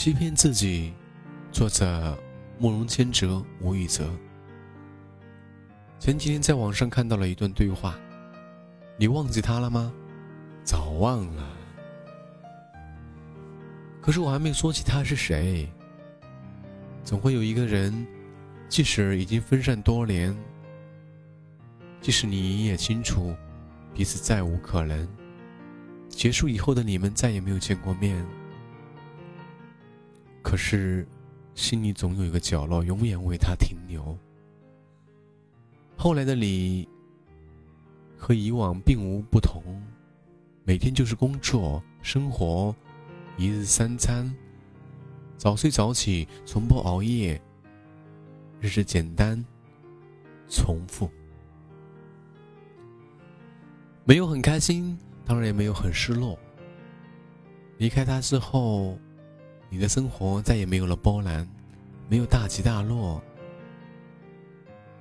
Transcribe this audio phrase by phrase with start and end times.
[0.00, 0.92] 欺骗自己，
[1.50, 2.16] 作者
[2.56, 4.08] 慕容千哲、吴宇泽。
[5.98, 7.98] 前几天在网上看到了一段对话，
[8.96, 9.92] 你忘记他了吗？
[10.62, 11.44] 早忘了。
[14.00, 15.68] 可是我还没说起他是谁。
[17.02, 18.06] 总会有一个人，
[18.68, 20.32] 即使已经分散多年，
[22.00, 23.34] 即使你也清楚
[23.92, 25.08] 彼此再无可能，
[26.08, 28.24] 结束以后的你们再也没有见过面。
[30.42, 31.06] 可是，
[31.54, 34.16] 心里总有一个角落永远为他停留。
[35.96, 36.88] 后来的你，
[38.16, 39.62] 和以往并无不同，
[40.64, 42.74] 每天就是工作、生活，
[43.36, 44.34] 一日三餐，
[45.36, 47.38] 早睡早起，从不熬夜，
[48.60, 49.44] 日子简单，
[50.48, 51.10] 重复，
[54.04, 54.96] 没有很开心，
[55.26, 56.38] 当然也没有很失落。
[57.76, 58.98] 离开他之后。
[59.70, 61.46] 你的生活再也没有了波澜，
[62.08, 63.22] 没有大起大落，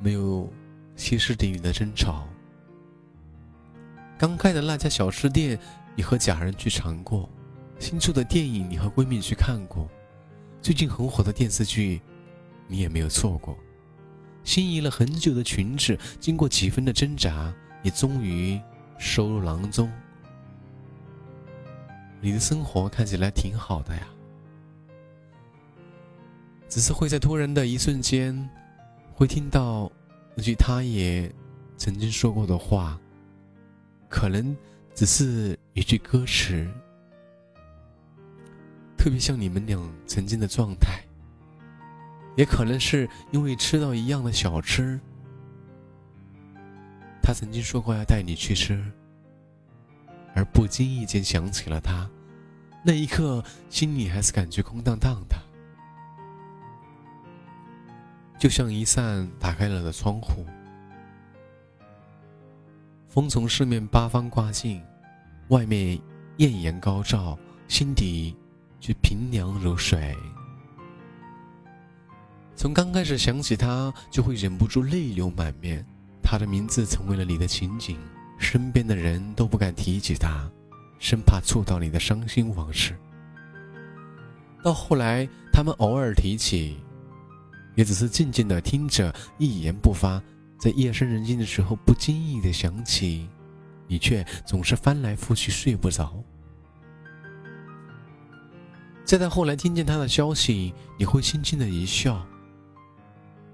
[0.00, 0.52] 没有
[0.96, 2.26] 歇斯底里的争吵。
[4.18, 5.58] 刚开的那家小吃店，
[5.94, 7.28] 你和家人去尝过；
[7.78, 9.86] 新出的电影，你和闺蜜去看过；
[10.60, 12.00] 最近很火的电视剧，
[12.66, 13.56] 你也没有错过。
[14.42, 18.60] 心仪了很久的裙子，经过几分的挣扎，也终于
[18.98, 19.92] 收入囊中。
[22.20, 24.08] 你的生活看起来挺好的呀。
[26.76, 28.36] 只是会在突然的一瞬间，
[29.14, 29.90] 会听到
[30.34, 31.34] 那句他也
[31.78, 33.00] 曾经说过的话，
[34.10, 34.54] 可能
[34.94, 36.70] 只是一句歌词，
[38.94, 41.02] 特别像你们俩曾经的状态，
[42.36, 45.00] 也可能是因为吃到一样的小吃，
[47.22, 48.84] 他曾经说过要带你去吃，
[50.34, 52.06] 而不经意间想起了他，
[52.84, 55.36] 那一刻心里还是感觉空荡荡的。
[58.38, 60.44] 就像一扇打开了的窗户，
[63.08, 64.82] 风从四面八方刮进，
[65.48, 65.98] 外面
[66.36, 68.36] 艳阳高照，心底
[68.78, 70.14] 却平凉如水。
[72.54, 75.84] 从刚开始想起他，就会忍不住泪流满面。
[76.22, 77.98] 他的名字成为了你的情景，
[78.38, 80.50] 身边的人都不敢提起他，
[80.98, 82.94] 生怕触到你的伤心往事。
[84.62, 86.76] 到后来，他们偶尔提起。
[87.76, 90.20] 也只是静静的听着，一言不发。
[90.58, 93.28] 在夜深人静的时候，不经意的想起，
[93.86, 96.12] 你却总是翻来覆去睡不着。
[99.04, 102.26] 再到后来听见他的消息，你会轻轻的一笑，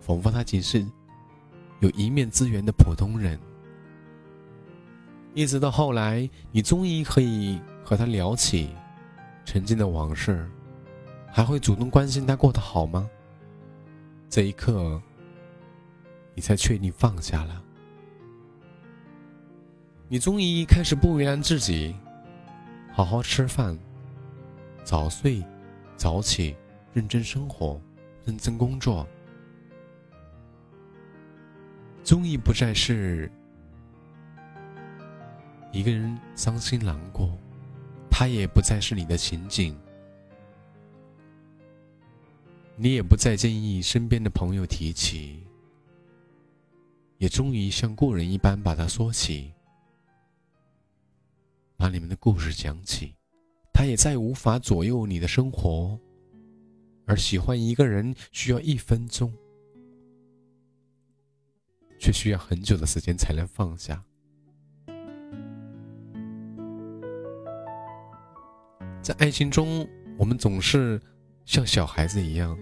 [0.00, 0.86] 仿佛他仅是
[1.80, 3.38] 有一面之缘的普通人。
[5.34, 8.70] 一直到后来，你终于可以和他聊起
[9.44, 10.48] 曾经的往事，
[11.26, 13.10] 还会主动关心他过得好吗？
[14.34, 15.00] 这一刻，
[16.34, 17.62] 你才确定放下了。
[20.08, 21.94] 你终于开始不为难自己，
[22.92, 23.78] 好好吃饭，
[24.82, 25.40] 早睡
[25.96, 26.56] 早起，
[26.92, 27.80] 认真生活，
[28.24, 29.06] 认真工作。
[32.02, 33.30] 终于不再是
[35.70, 37.38] 一个人伤心难过，
[38.10, 39.78] 他也不再是你的情景。
[42.76, 45.46] 你也不再建议身边的朋友提起，
[47.18, 49.52] 也终于像故人一般把他说起，
[51.76, 53.14] 把你们的故事讲起。
[53.72, 55.98] 他也再无法左右你的生活，
[57.06, 59.32] 而喜欢一个人需要一分钟，
[61.98, 64.04] 却需要很久的时间才能放下。
[69.00, 71.00] 在爱情中，我们总是。
[71.44, 72.58] 像小孩子一样，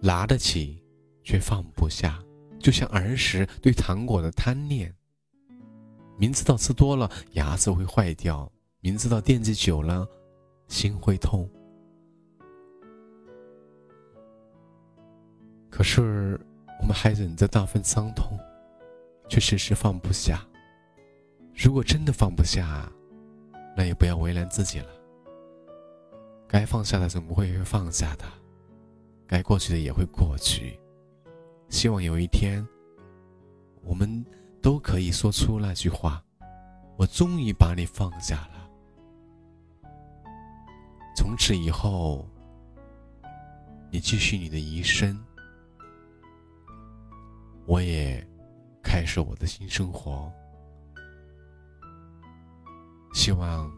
[0.00, 0.82] 拿得起，
[1.22, 2.22] 却放不下，
[2.58, 4.94] 就像儿时对糖果的贪念。
[6.16, 8.50] 明知道吃多了牙齿会坏掉，
[8.80, 10.06] 明知道惦记久了
[10.68, 11.48] 心会痛，
[15.70, 16.40] 可是
[16.80, 18.38] 我们还忍着那份伤痛，
[19.28, 20.46] 却迟迟放不下。
[21.52, 22.90] 如果真的放不下，
[23.76, 25.03] 那也不要为难自己了。
[26.54, 28.24] 该放下的总不会放下的，
[29.26, 30.78] 该过去的也会过去。
[31.68, 32.64] 希望有一天，
[33.82, 34.24] 我们
[34.62, 36.22] 都可以说出那句话
[36.96, 38.70] ：“我终于把你放下了。”
[41.18, 42.24] 从此以后，
[43.90, 45.20] 你继续你的余生，
[47.66, 48.24] 我也
[48.80, 50.32] 开始我的新生活。
[53.12, 53.68] 希望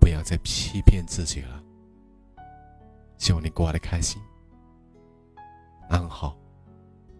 [0.00, 1.62] 不要再欺骗自己了。
[3.18, 4.20] 希望你过得开心。
[5.88, 6.43] 安好。